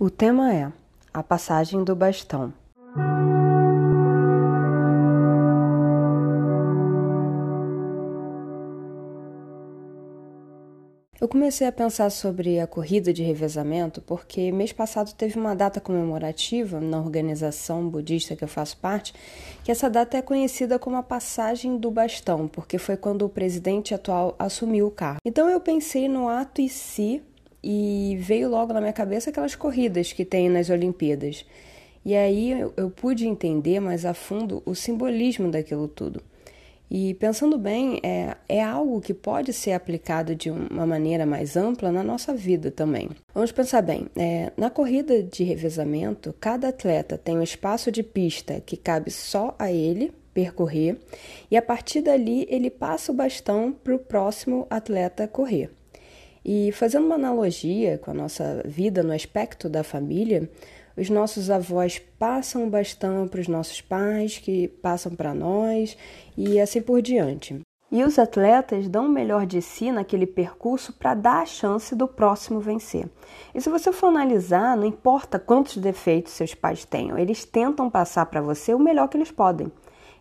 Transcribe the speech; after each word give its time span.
O 0.00 0.08
tema 0.10 0.54
é 0.54 0.72
a 1.12 1.24
passagem 1.24 1.82
do 1.82 1.96
bastão. 1.96 2.54
Eu 11.20 11.26
comecei 11.26 11.66
a 11.66 11.72
pensar 11.72 12.10
sobre 12.10 12.60
a 12.60 12.66
corrida 12.68 13.12
de 13.12 13.24
revezamento 13.24 14.00
porque 14.00 14.52
mês 14.52 14.72
passado 14.72 15.12
teve 15.14 15.36
uma 15.36 15.56
data 15.56 15.80
comemorativa 15.80 16.80
na 16.80 17.00
organização 17.00 17.88
budista 17.88 18.36
que 18.36 18.44
eu 18.44 18.48
faço 18.48 18.76
parte, 18.76 19.12
que 19.64 19.72
essa 19.72 19.90
data 19.90 20.16
é 20.16 20.22
conhecida 20.22 20.78
como 20.78 20.94
a 20.94 21.02
passagem 21.02 21.76
do 21.76 21.90
bastão, 21.90 22.46
porque 22.46 22.78
foi 22.78 22.96
quando 22.96 23.22
o 23.22 23.28
presidente 23.28 23.92
atual 23.92 24.36
assumiu 24.38 24.86
o 24.86 24.92
cargo. 24.92 25.18
Então 25.24 25.50
eu 25.50 25.58
pensei 25.58 26.06
no 26.06 26.28
ato 26.28 26.60
em 26.60 26.68
si 26.68 27.20
e 27.62 28.16
veio 28.20 28.48
logo 28.48 28.72
na 28.72 28.80
minha 28.80 28.92
cabeça 28.92 29.30
aquelas 29.30 29.54
corridas 29.54 30.12
que 30.12 30.24
tem 30.24 30.48
nas 30.48 30.70
Olimpíadas. 30.70 31.44
E 32.04 32.14
aí 32.14 32.52
eu, 32.52 32.72
eu 32.76 32.90
pude 32.90 33.26
entender 33.26 33.80
mais 33.80 34.04
a 34.04 34.14
fundo 34.14 34.62
o 34.64 34.74
simbolismo 34.74 35.50
daquilo 35.50 35.88
tudo. 35.88 36.22
E 36.90 37.12
pensando 37.14 37.58
bem, 37.58 38.00
é, 38.02 38.34
é 38.48 38.62
algo 38.62 39.00
que 39.00 39.12
pode 39.12 39.52
ser 39.52 39.72
aplicado 39.72 40.34
de 40.34 40.50
uma 40.50 40.86
maneira 40.86 41.26
mais 41.26 41.54
ampla 41.54 41.92
na 41.92 42.02
nossa 42.02 42.34
vida 42.34 42.70
também. 42.70 43.10
Vamos 43.34 43.52
pensar 43.52 43.82
bem: 43.82 44.06
é, 44.16 44.52
na 44.56 44.70
corrida 44.70 45.22
de 45.22 45.44
revezamento, 45.44 46.34
cada 46.40 46.68
atleta 46.68 47.18
tem 47.18 47.36
um 47.36 47.42
espaço 47.42 47.92
de 47.92 48.02
pista 48.02 48.62
que 48.64 48.76
cabe 48.76 49.10
só 49.10 49.54
a 49.58 49.70
ele 49.70 50.12
percorrer, 50.32 50.96
e 51.50 51.56
a 51.56 51.62
partir 51.62 52.00
dali 52.00 52.46
ele 52.48 52.70
passa 52.70 53.12
o 53.12 53.14
bastão 53.14 53.72
para 53.72 53.94
o 53.94 53.98
próximo 53.98 54.66
atleta 54.70 55.28
correr. 55.28 55.70
E 56.44 56.72
fazendo 56.72 57.06
uma 57.06 57.16
analogia 57.16 57.98
com 57.98 58.10
a 58.10 58.14
nossa 58.14 58.62
vida 58.64 59.02
no 59.02 59.12
aspecto 59.12 59.68
da 59.68 59.82
família, 59.82 60.50
os 60.96 61.08
nossos 61.08 61.48
avós 61.48 62.00
passam 62.18 62.64
o 62.64 62.70
bastão 62.70 63.28
para 63.28 63.40
os 63.40 63.46
nossos 63.46 63.80
pais, 63.80 64.38
que 64.38 64.66
passam 64.66 65.14
para 65.14 65.32
nós 65.32 65.96
e 66.36 66.60
assim 66.60 66.82
por 66.82 67.00
diante. 67.00 67.60
E 67.90 68.04
os 68.04 68.18
atletas 68.18 68.86
dão 68.86 69.06
o 69.06 69.08
melhor 69.08 69.46
de 69.46 69.62
si 69.62 69.90
naquele 69.90 70.26
percurso 70.26 70.92
para 70.92 71.14
dar 71.14 71.42
a 71.42 71.46
chance 71.46 71.94
do 71.94 72.06
próximo 72.06 72.60
vencer. 72.60 73.08
E 73.54 73.60
se 73.60 73.70
você 73.70 73.90
for 73.92 74.08
analisar, 74.08 74.76
não 74.76 74.84
importa 74.84 75.38
quantos 75.38 75.78
defeitos 75.78 76.32
seus 76.34 76.54
pais 76.54 76.84
tenham, 76.84 77.16
eles 77.16 77.46
tentam 77.46 77.88
passar 77.88 78.26
para 78.26 78.42
você 78.42 78.74
o 78.74 78.78
melhor 78.78 79.08
que 79.08 79.16
eles 79.16 79.30
podem. 79.30 79.72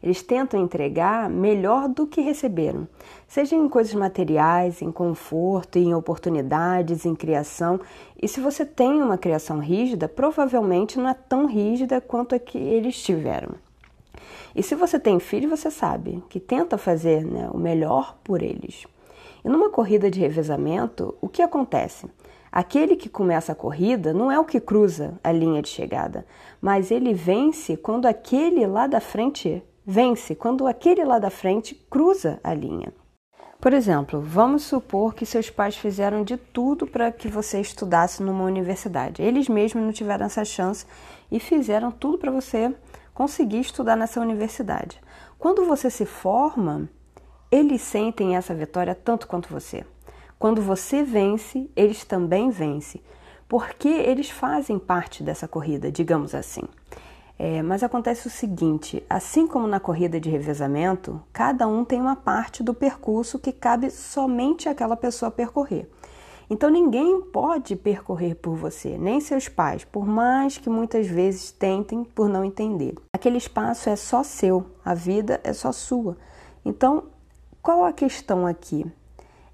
Eles 0.01 0.21
tentam 0.21 0.61
entregar 0.61 1.29
melhor 1.29 1.87
do 1.87 2.05
que 2.05 2.21
receberam, 2.21 2.87
seja 3.27 3.55
em 3.55 3.67
coisas 3.67 3.93
materiais, 3.93 4.81
em 4.81 4.91
conforto, 4.91 5.77
em 5.77 5.93
oportunidades, 5.93 7.05
em 7.05 7.15
criação. 7.15 7.79
E 8.21 8.27
se 8.27 8.39
você 8.39 8.65
tem 8.65 9.01
uma 9.01 9.17
criação 9.17 9.59
rígida, 9.59 10.07
provavelmente 10.07 10.99
não 10.99 11.09
é 11.09 11.13
tão 11.13 11.45
rígida 11.45 11.99
quanto 11.99 12.35
a 12.35 12.39
que 12.39 12.57
eles 12.57 13.01
tiveram. 13.01 13.55
E 14.55 14.63
se 14.63 14.75
você 14.75 14.99
tem 14.99 15.19
filho, 15.19 15.49
você 15.49 15.69
sabe 15.69 16.23
que 16.29 16.39
tenta 16.39 16.77
fazer 16.77 17.25
né, 17.25 17.49
o 17.51 17.57
melhor 17.57 18.17
por 18.23 18.41
eles. 18.41 18.85
E 19.43 19.49
numa 19.49 19.69
corrida 19.69 20.09
de 20.09 20.19
revezamento, 20.19 21.15
o 21.21 21.29
que 21.29 21.41
acontece? 21.41 22.07
Aquele 22.51 22.95
que 22.95 23.09
começa 23.09 23.51
a 23.51 23.55
corrida 23.55 24.13
não 24.13 24.31
é 24.31 24.39
o 24.39 24.45
que 24.45 24.59
cruza 24.59 25.19
a 25.23 25.31
linha 25.31 25.61
de 25.61 25.69
chegada, 25.69 26.25
mas 26.59 26.89
ele 26.89 27.13
vence 27.13 27.77
quando 27.77 28.07
aquele 28.07 28.65
lá 28.65 28.87
da 28.87 28.99
frente 28.99 29.61
vence 29.89 30.35
quando 30.35 30.67
aquele 30.67 31.05
lá 31.05 31.17
da 31.17 31.29
frente 31.29 31.73
cruza 31.89 32.41
a 32.43 32.53
linha. 32.53 32.91
Por 33.57 33.71
exemplo, 33.71 34.19
vamos 34.19 34.63
supor 34.63 35.15
que 35.15 35.25
seus 35.25 35.49
pais 35.49 35.77
fizeram 35.77 36.25
de 36.25 36.35
tudo 36.35 36.85
para 36.85 37.09
que 37.09 37.29
você 37.29 37.61
estudasse 37.61 38.21
numa 38.21 38.43
universidade. 38.43 39.21
Eles 39.21 39.47
mesmos 39.47 39.81
não 39.81 39.93
tiveram 39.93 40.25
essa 40.25 40.43
chance 40.43 40.85
e 41.31 41.39
fizeram 41.39 41.89
tudo 41.89 42.17
para 42.17 42.29
você 42.29 42.75
conseguir 43.13 43.61
estudar 43.61 43.95
nessa 43.95 44.19
universidade. 44.19 44.99
Quando 45.39 45.65
você 45.65 45.89
se 45.89 46.05
forma, 46.05 46.89
eles 47.49 47.81
sentem 47.81 48.35
essa 48.35 48.53
vitória 48.53 48.93
tanto 48.93 49.25
quanto 49.25 49.49
você. 49.49 49.85
Quando 50.37 50.61
você 50.61 51.01
vence, 51.01 51.71
eles 51.75 52.03
também 52.03 52.49
vencem, 52.49 53.01
porque 53.47 53.87
eles 53.87 54.29
fazem 54.29 54.77
parte 54.77 55.23
dessa 55.23 55.47
corrida, 55.47 55.89
digamos 55.89 56.35
assim. 56.35 56.63
É, 57.39 57.61
mas 57.61 57.83
acontece 57.83 58.27
o 58.27 58.31
seguinte: 58.31 59.03
assim 59.09 59.45
como 59.45 59.67
na 59.67 59.79
corrida 59.79 60.19
de 60.19 60.29
revezamento, 60.29 61.21
cada 61.31 61.67
um 61.67 61.85
tem 61.85 62.01
uma 62.01 62.15
parte 62.15 62.63
do 62.63 62.73
percurso 62.73 63.37
que 63.37 63.51
cabe 63.51 63.91
somente 63.91 64.67
àquela 64.67 64.95
pessoa 64.95 65.29
percorrer. 65.29 65.89
Então 66.49 66.69
ninguém 66.69 67.21
pode 67.21 67.75
percorrer 67.75 68.35
por 68.35 68.55
você, 68.55 68.97
nem 68.97 69.19
seus 69.19 69.49
pais, 69.49 69.83
por 69.83 70.07
mais 70.07 70.57
que 70.57 70.69
muitas 70.69 71.05
vezes 71.05 71.51
tentem 71.51 72.05
por 72.05 72.29
não 72.29 72.43
entender. 72.43 72.95
Aquele 73.13 73.37
espaço 73.37 73.89
é 73.89 73.95
só 73.97 74.23
seu, 74.23 74.65
a 74.83 74.93
vida 74.93 75.41
é 75.43 75.51
só 75.51 75.73
sua. 75.73 76.17
Então, 76.63 77.03
qual 77.61 77.83
a 77.83 77.91
questão 77.91 78.47
aqui? 78.47 78.85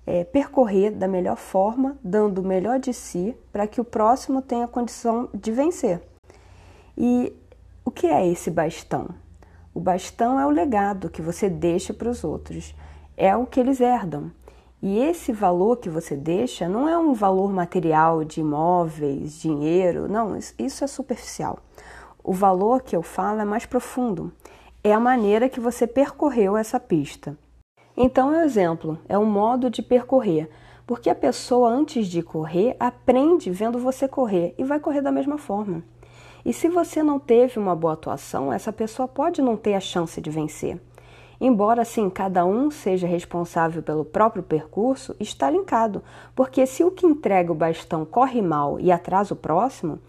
É 0.05 0.23
percorrer 0.23 0.91
da 0.91 1.07
melhor 1.07 1.37
forma, 1.37 1.97
dando 2.03 2.41
o 2.41 2.45
melhor 2.45 2.77
de 2.77 2.93
si, 2.93 3.35
para 3.51 3.65
que 3.65 3.81
o 3.81 3.85
próximo 3.85 4.41
tenha 4.41 4.67
condição 4.67 5.29
de 5.33 5.51
vencer. 5.51 6.01
E 6.97 7.33
o 7.85 7.91
que 7.91 8.07
é 8.07 8.25
esse 8.25 8.49
bastão? 8.49 9.09
O 9.73 9.79
bastão 9.79 10.39
é 10.39 10.45
o 10.45 10.49
legado 10.49 11.09
que 11.09 11.21
você 11.21 11.49
deixa 11.49 11.93
para 11.93 12.09
os 12.09 12.23
outros, 12.23 12.73
é 13.17 13.35
o 13.35 13.45
que 13.45 13.59
eles 13.59 13.81
herdam. 13.81 14.31
E 14.81 14.99
esse 14.99 15.33
valor 15.33 15.77
que 15.77 15.89
você 15.89 16.15
deixa 16.15 16.69
não 16.69 16.87
é 16.87 16.97
um 16.97 17.13
valor 17.13 17.51
material 17.51 18.23
de 18.23 18.39
imóveis, 18.39 19.41
dinheiro, 19.41 20.07
não, 20.07 20.37
isso 20.37 20.83
é 20.83 20.87
superficial. 20.87 21.59
O 22.23 22.31
valor 22.31 22.81
que 22.81 22.95
eu 22.95 23.01
falo 23.01 23.41
é 23.41 23.45
mais 23.45 23.65
profundo, 23.65 24.31
é 24.81 24.93
a 24.93 24.99
maneira 24.99 25.49
que 25.49 25.59
você 25.59 25.85
percorreu 25.85 26.55
essa 26.55 26.79
pista. 26.79 27.37
Então, 27.97 28.33
é 28.33 28.37
um 28.37 28.43
exemplo, 28.43 28.97
é 29.09 29.17
um 29.17 29.25
modo 29.25 29.69
de 29.69 29.81
percorrer, 29.81 30.49
porque 30.87 31.09
a 31.09 31.15
pessoa 31.15 31.69
antes 31.69 32.07
de 32.07 32.23
correr 32.23 32.77
aprende 32.79 33.51
vendo 33.51 33.77
você 33.77 34.07
correr 34.07 34.55
e 34.57 34.63
vai 34.63 34.79
correr 34.79 35.01
da 35.01 35.11
mesma 35.11 35.37
forma. 35.37 35.83
E 36.45 36.51
se 36.51 36.67
você 36.67 37.01
não 37.01 37.19
teve 37.19 37.57
uma 37.57 37.75
boa 37.75 37.93
atuação, 37.93 38.51
essa 38.51 38.73
pessoa 38.73 39.07
pode 39.07 39.41
não 39.41 39.55
ter 39.55 39.73
a 39.75 39.79
chance 39.79 40.19
de 40.19 40.29
vencer. 40.29 40.79
Embora 41.39 41.81
assim 41.81 42.09
cada 42.09 42.45
um 42.45 42.69
seja 42.69 43.07
responsável 43.07 43.81
pelo 43.81 44.05
próprio 44.05 44.43
percurso, 44.43 45.15
está 45.19 45.49
linkado, 45.49 46.03
porque 46.35 46.65
se 46.65 46.83
o 46.83 46.91
que 46.91 47.05
entrega 47.05 47.51
o 47.51 47.55
bastão 47.55 48.05
corre 48.05 48.41
mal 48.41 48.79
e 48.79 48.91
atrasa 48.91 49.33
o 49.33 49.37
próximo, 49.37 49.99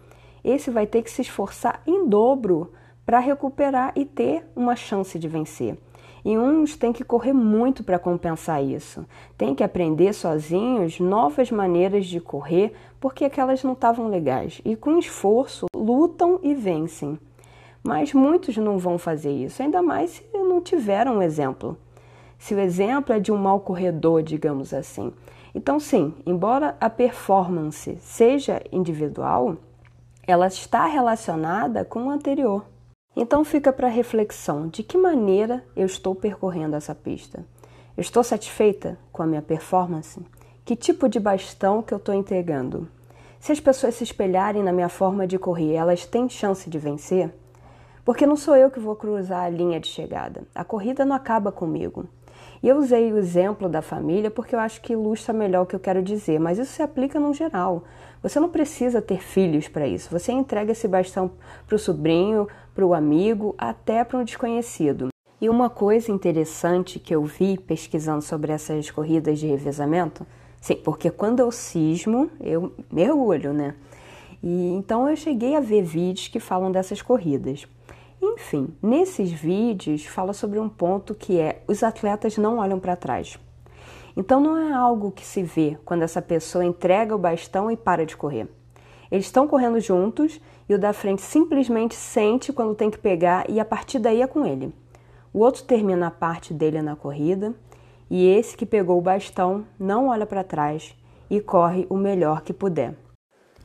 esse 0.43 0.69
vai 0.69 0.85
ter 0.85 1.01
que 1.01 1.11
se 1.11 1.21
esforçar 1.21 1.81
em 1.85 2.07
dobro 2.07 2.71
para 3.05 3.19
recuperar 3.19 3.91
e 3.95 4.05
ter 4.05 4.45
uma 4.55 4.75
chance 4.75 5.17
de 5.17 5.27
vencer. 5.27 5.77
E 6.25 6.35
uns 6.35 6.75
têm 6.75 6.91
que 6.91 7.03
correr 7.03 7.33
muito 7.33 7.83
para 7.83 7.99
compensar 7.99 8.63
isso. 8.63 9.05
Tem 9.37 9.53
que 9.53 9.63
aprender 9.63 10.11
sozinhos 10.11 10.99
novas 10.99 11.51
maneiras 11.51 12.07
de 12.07 12.19
correr 12.19 12.73
porque 12.99 13.25
aquelas 13.25 13.63
não 13.63 13.73
estavam 13.73 14.07
legais. 14.07 14.59
E 14.65 14.75
com 14.75 14.97
esforço 14.97 15.67
lutam 15.75 16.39
e 16.41 16.55
vencem. 16.55 17.19
Mas 17.83 18.11
muitos 18.11 18.57
não 18.57 18.79
vão 18.79 18.97
fazer 18.97 19.31
isso, 19.31 19.61
ainda 19.61 19.83
mais 19.83 20.09
se 20.09 20.23
não 20.33 20.59
tiveram 20.59 21.17
um 21.17 21.21
exemplo. 21.21 21.77
Se 22.39 22.55
o 22.55 22.59
exemplo 22.59 23.13
é 23.13 23.19
de 23.19 23.31
um 23.31 23.37
mau 23.37 23.59
corredor, 23.59 24.23
digamos 24.23 24.73
assim. 24.73 25.13
Então, 25.53 25.79
sim, 25.79 26.15
embora 26.25 26.75
a 26.81 26.89
performance 26.89 27.97
seja 28.01 28.59
individual, 28.71 29.57
ela 30.25 30.47
está 30.47 30.87
relacionada 30.87 31.85
com 31.85 32.07
o 32.07 32.09
anterior. 32.09 32.65
Então 33.15 33.45
fica 33.45 33.71
para 33.71 33.87
reflexão: 33.87 34.67
de 34.67 34.83
que 34.83 34.97
maneira 34.97 35.63
eu 35.75 35.85
estou 35.85 36.13
percorrendo 36.13 36.75
essa 36.75 36.93
pista? 36.93 37.45
Eu 37.95 38.01
estou 38.01 38.23
satisfeita 38.23 38.97
com 39.11 39.23
a 39.23 39.25
minha 39.25 39.41
performance? 39.41 40.19
Que 40.65 40.75
tipo 40.75 41.07
de 41.07 41.19
bastão 41.19 41.81
que 41.81 41.93
eu 41.93 41.97
estou 41.97 42.13
entregando? 42.13 42.89
Se 43.39 43.51
as 43.51 43.59
pessoas 43.59 43.95
se 43.95 44.03
espelharem 44.03 44.63
na 44.63 44.73
minha 44.73 44.89
forma 44.89 45.25
de 45.25 45.37
correr, 45.37 45.75
elas 45.75 46.05
têm 46.05 46.27
chance 46.27 46.69
de 46.69 46.77
vencer? 46.77 47.31
Porque 48.03 48.25
não 48.25 48.35
sou 48.35 48.55
eu 48.55 48.69
que 48.69 48.79
vou 48.79 48.95
cruzar 48.95 49.43
a 49.43 49.49
linha 49.49 49.79
de 49.79 49.87
chegada. 49.87 50.43
A 50.53 50.63
corrida 50.63 51.05
não 51.05 51.15
acaba 51.15 51.51
comigo. 51.51 52.07
E 52.61 52.67
eu 52.67 52.77
usei 52.77 53.13
o 53.13 53.17
exemplo 53.17 53.69
da 53.69 53.81
família 53.81 54.31
porque 54.31 54.55
eu 54.55 54.59
acho 54.59 54.81
que 54.81 54.93
ilustra 54.93 55.33
melhor 55.33 55.63
o 55.63 55.65
que 55.65 55.75
eu 55.75 55.79
quero 55.79 56.01
dizer, 56.01 56.39
mas 56.39 56.57
isso 56.57 56.73
se 56.73 56.81
aplica 56.81 57.19
no 57.19 57.33
geral. 57.33 57.83
Você 58.23 58.39
não 58.39 58.49
precisa 58.49 59.01
ter 59.01 59.21
filhos 59.21 59.67
para 59.67 59.87
isso. 59.87 60.09
Você 60.09 60.31
entrega 60.31 60.71
esse 60.71 60.87
bastão 60.87 61.31
para 61.67 61.75
o 61.75 61.79
sobrinho, 61.79 62.47
para 62.75 62.85
o 62.85 62.93
amigo, 62.93 63.55
até 63.57 64.03
para 64.03 64.19
um 64.19 64.23
desconhecido. 64.23 65.07
E 65.39 65.49
uma 65.49 65.69
coisa 65.69 66.11
interessante 66.11 66.99
que 66.99 67.15
eu 67.15 67.23
vi 67.23 67.57
pesquisando 67.57 68.21
sobre 68.21 68.51
essas 68.51 68.91
corridas 68.91 69.39
de 69.39 69.47
revezamento, 69.47 70.27
sim, 70.59 70.75
porque 70.75 71.09
quando 71.09 71.39
eu 71.39 71.51
cismo, 71.51 72.29
eu 72.41 72.73
mergulho, 72.91 73.53
né? 73.53 73.75
E 74.43 74.73
então 74.73 75.09
eu 75.09 75.15
cheguei 75.15 75.55
a 75.55 75.61
ver 75.61 75.81
vídeos 75.81 76.27
que 76.27 76.39
falam 76.39 76.71
dessas 76.71 77.01
corridas. 77.01 77.65
Enfim, 78.21 78.69
nesses 78.81 79.31
vídeos 79.31 80.05
fala 80.05 80.33
sobre 80.33 80.59
um 80.59 80.67
ponto 80.67 81.15
que 81.15 81.39
é 81.39 81.63
os 81.67 81.81
atletas 81.83 82.37
não 82.37 82.57
olham 82.57 82.79
para 82.79 82.95
trás. 82.95 83.39
Então 84.17 84.39
não 84.39 84.57
é 84.57 84.73
algo 84.73 85.11
que 85.11 85.25
se 85.25 85.43
vê 85.43 85.77
quando 85.85 86.03
essa 86.03 86.21
pessoa 86.21 86.65
entrega 86.65 87.15
o 87.15 87.19
bastão 87.19 87.69
e 87.69 87.77
para 87.77 88.05
de 88.05 88.15
correr. 88.15 88.47
Eles 89.11 89.25
estão 89.25 89.47
correndo 89.47 89.79
juntos 89.79 90.39
e 90.67 90.73
o 90.73 90.79
da 90.79 90.93
frente 90.93 91.21
simplesmente 91.21 91.95
sente 91.95 92.51
quando 92.51 92.75
tem 92.75 92.89
que 92.89 92.97
pegar 92.97 93.49
e 93.49 93.59
a 93.59 93.65
partir 93.65 93.99
daí 93.99 94.21
é 94.21 94.27
com 94.27 94.45
ele. 94.45 94.73
O 95.33 95.39
outro 95.39 95.63
termina 95.63 96.07
a 96.07 96.11
parte 96.11 96.53
dele 96.53 96.81
na 96.81 96.95
corrida 96.95 97.53
e 98.09 98.27
esse 98.27 98.55
que 98.55 98.65
pegou 98.65 98.97
o 98.97 99.01
bastão 99.01 99.65
não 99.79 100.07
olha 100.07 100.25
para 100.25 100.43
trás 100.43 100.95
e 101.29 101.41
corre 101.41 101.85
o 101.89 101.97
melhor 101.97 102.41
que 102.41 102.53
puder. 102.53 102.95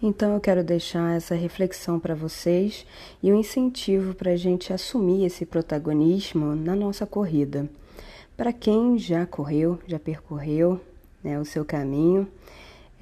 Então 0.02 0.34
eu 0.34 0.40
quero 0.40 0.64
deixar 0.64 1.14
essa 1.14 1.34
reflexão 1.34 2.00
para 2.00 2.14
vocês 2.14 2.86
e 3.22 3.30
um 3.30 3.36
incentivo 3.36 4.14
para 4.14 4.30
a 4.30 4.36
gente 4.36 4.72
assumir 4.72 5.26
esse 5.26 5.44
protagonismo 5.44 6.56
na 6.56 6.74
nossa 6.74 7.04
corrida. 7.04 7.68
Para 8.34 8.50
quem 8.50 8.96
já 8.98 9.26
correu, 9.26 9.78
já 9.86 9.98
percorreu 9.98 10.80
né, 11.22 11.38
o 11.38 11.44
seu 11.44 11.66
caminho, 11.66 12.26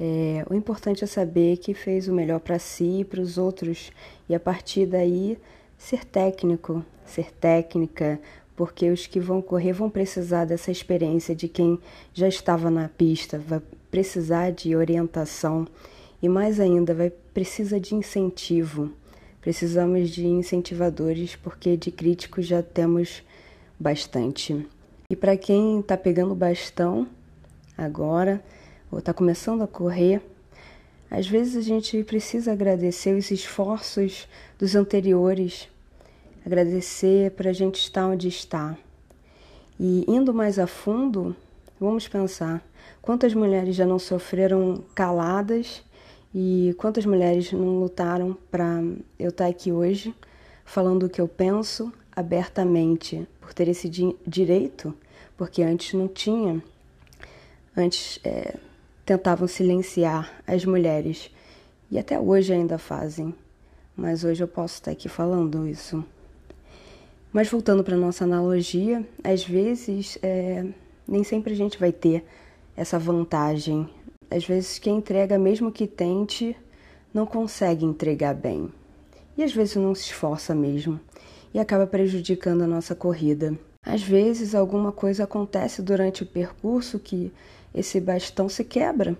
é, 0.01 0.45
o 0.49 0.55
importante 0.55 1.03
é 1.03 1.07
saber 1.07 1.57
que 1.57 1.75
fez 1.75 2.07
o 2.07 2.13
melhor 2.13 2.39
para 2.39 2.59
si 2.59 3.01
e 3.01 3.05
para 3.05 3.21
os 3.21 3.37
outros 3.37 3.91
e 4.29 4.35
a 4.35 4.39
partir 4.39 4.87
daí 4.87 5.37
ser 5.77 6.05
técnico, 6.05 6.85
ser 7.05 7.33
técnica, 7.33 8.21
porque 8.55 8.91
os 8.91 9.07
que 9.07 9.19
vão 9.19 9.43
correr 9.43 9.73
vão 9.73 9.91
precisar 9.91 10.45
dessa 10.45 10.71
experiência 10.71 11.35
de 11.35 11.49
quem 11.49 11.79
já 12.15 12.29
estava 12.29 12.71
na 12.71 12.89
pista, 12.89 13.39
vai 13.39 13.61
precisar 13.91 14.51
de 14.51 14.77
orientação 14.77 15.67
e 16.23 16.29
mais 16.29 16.61
ainda 16.61 16.95
vai 16.95 17.11
precisar 17.11 17.79
de 17.79 17.95
incentivo. 17.95 18.93
Precisamos 19.41 20.11
de 20.11 20.27
incentivadores 20.27 21.35
porque 21.37 21.77
de 21.77 21.91
críticos 21.91 22.47
já 22.47 22.63
temos 22.63 23.23
bastante. 23.79 24.67
E 25.11 25.17
para 25.17 25.37
quem 25.37 25.81
está 25.81 25.97
pegando 25.97 26.35
bastão 26.35 27.07
agora 27.77 28.43
ou 28.91 28.99
está 28.99 29.13
começando 29.13 29.63
a 29.63 29.67
correr, 29.67 30.21
às 31.11 31.27
vezes 31.27 31.57
a 31.57 31.61
gente 31.61 32.03
precisa 32.05 32.53
agradecer 32.53 33.15
os 33.15 33.31
esforços 33.31 34.29
dos 34.59 34.75
anteriores 34.75 35.69
agradecer 36.49 37.33
para 37.33 37.51
a 37.51 37.53
gente 37.53 37.79
estar 37.79 38.07
onde 38.07 38.27
está. 38.27 38.77
E 39.79 40.05
indo 40.09 40.33
mais 40.33 40.59
a 40.59 40.67
fundo, 40.67 41.37
vamos 41.79 42.09
pensar 42.09 42.67
quantas 43.03 43.35
mulheres 43.35 43.77
já 43.77 43.87
não 43.87 43.99
sofreram 43.99 44.83
caladas 44.95 45.83
e 46.35 46.75
quantas 46.79 47.05
mulheres 47.05 47.53
não 47.53 47.79
lutaram 47.81 48.37
para 48.51 48.83
eu 49.19 49.29
estar 49.29 49.47
aqui 49.47 49.71
hoje 49.71 50.15
falando 50.65 51.05
o 51.05 51.09
que 51.09 51.21
eu 51.21 51.29
penso 51.29 51.93
abertamente, 52.15 53.27
por 53.41 53.55
ter 53.55 53.69
esse 53.69 53.89
di 53.89 54.15
direito, 54.27 54.93
porque 55.37 55.63
antes 55.63 55.95
não 55.95 56.09
tinha. 56.09 56.63
Antes 57.77 58.19
é, 58.25 58.57
tentavam 59.09 59.49
silenciar 59.49 60.31
as 60.47 60.67
mulheres 60.67 61.31
e 61.91 61.99
até 61.99 62.21
hoje 62.21 62.53
ainda 62.53 62.77
fazem, 62.77 63.35
mas 63.97 64.23
hoje 64.23 64.45
eu 64.45 64.49
posso 64.49 64.75
estar 64.75 64.91
aqui 64.91 65.09
falando 65.09 65.67
isso. 65.67 66.05
Mas 67.33 67.49
voltando 67.49 67.83
para 67.83 67.97
nossa 67.97 68.25
analogia, 68.25 69.03
às 69.25 69.43
vezes 69.43 70.19
é, 70.23 70.63
nem 71.09 71.25
sempre 71.25 71.55
a 71.55 71.57
gente 71.57 71.79
vai 71.79 71.91
ter 71.91 72.23
essa 72.77 72.99
vantagem. 72.99 73.89
Às 74.31 74.45
vezes 74.45 74.79
quem 74.79 74.99
entrega, 74.99 75.39
mesmo 75.39 75.73
que 75.73 75.87
tente, 75.87 76.55
não 77.13 77.25
consegue 77.25 77.87
entregar 77.87 78.35
bem. 78.35 78.71
E 79.39 79.43
às 79.43 79.55
vezes 79.55 79.77
não 79.77 79.95
se 79.95 80.03
esforça 80.03 80.55
mesmo 80.55 81.01
e 81.55 81.59
acaba 81.59 81.87
prejudicando 81.87 82.61
a 82.61 82.67
nossa 82.67 82.95
corrida. 82.95 83.59
Às 83.83 84.03
vezes 84.03 84.55
alguma 84.55 84.93
coisa 84.93 85.25
acontece 85.25 85.81
durante 85.81 86.25
o 86.25 86.27
percurso 86.27 86.99
que 86.99 87.33
esse 87.75 88.01
bastão 88.01 88.49
se 88.49 88.65
quebra. 88.65 89.17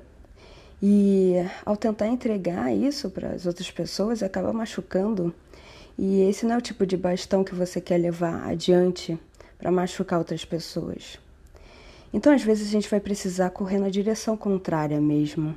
E 0.83 1.35
ao 1.67 1.77
tentar 1.77 2.07
entregar 2.07 2.73
isso 2.73 3.11
para 3.11 3.31
as 3.31 3.47
outras 3.47 3.71
pessoas, 3.71 4.23
acaba 4.23 4.53
machucando 4.53 5.35
e 5.99 6.21
esse 6.21 6.47
não 6.47 6.55
é 6.55 6.59
o 6.59 6.63
tipo 6.63 6.87
de 6.87 6.97
bastão 6.97 7.43
que 7.43 7.57
você 7.57 7.81
quer 7.81 7.99
levar 7.99 8.47
adiante 8.49 9.19
para 9.59 9.73
machucar 9.73 10.21
outras 10.21 10.45
pessoas. 10.45 11.19
Então, 12.15 12.33
às 12.33 12.43
vezes, 12.43 12.69
a 12.69 12.71
gente 12.71 12.89
vai 12.89 13.01
precisar 13.01 13.51
correr 13.51 13.79
na 13.79 13.89
direção 13.89 14.37
contrária 14.37 15.01
mesmo 15.01 15.57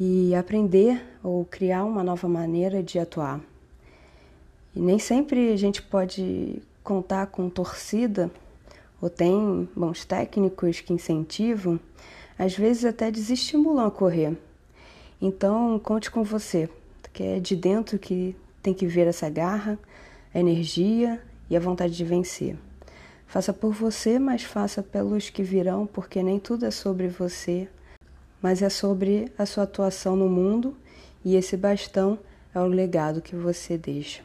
e 0.00 0.34
aprender 0.34 1.00
ou 1.22 1.44
criar 1.44 1.84
uma 1.84 2.02
nova 2.02 2.26
maneira 2.26 2.82
de 2.82 2.98
atuar. 2.98 3.38
E 4.74 4.80
nem 4.80 4.98
sempre 4.98 5.52
a 5.52 5.56
gente 5.56 5.82
pode 5.82 6.62
contar 6.82 7.26
com 7.26 7.50
torcida 7.50 8.30
ou 9.00 9.10
tem 9.10 9.68
bons 9.74 10.04
técnicos 10.04 10.80
que 10.80 10.92
incentivam, 10.92 11.78
às 12.38 12.56
vezes 12.56 12.84
até 12.84 13.10
desestimulam 13.10 13.86
a 13.86 13.90
correr. 13.90 14.36
Então, 15.20 15.78
conte 15.78 16.10
com 16.10 16.22
você, 16.22 16.68
que 17.12 17.22
é 17.22 17.40
de 17.40 17.54
dentro 17.54 17.98
que 17.98 18.36
tem 18.62 18.74
que 18.74 18.86
ver 18.86 19.06
essa 19.06 19.28
garra, 19.28 19.78
a 20.34 20.38
energia 20.38 21.20
e 21.48 21.56
a 21.56 21.60
vontade 21.60 21.96
de 21.96 22.04
vencer. 22.04 22.56
Faça 23.26 23.52
por 23.52 23.72
você, 23.72 24.18
mas 24.18 24.42
faça 24.42 24.82
pelos 24.82 25.30
que 25.30 25.42
virão, 25.42 25.86
porque 25.86 26.22
nem 26.22 26.38
tudo 26.38 26.66
é 26.66 26.70
sobre 26.70 27.08
você, 27.08 27.68
mas 28.40 28.62
é 28.62 28.68
sobre 28.68 29.32
a 29.38 29.46
sua 29.46 29.64
atuação 29.64 30.14
no 30.14 30.28
mundo 30.28 30.76
e 31.24 31.36
esse 31.36 31.56
bastão 31.56 32.18
é 32.54 32.60
o 32.60 32.66
legado 32.66 33.22
que 33.22 33.34
você 33.34 33.78
deixa. 33.78 34.22